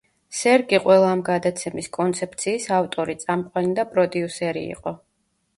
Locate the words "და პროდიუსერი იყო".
3.81-4.97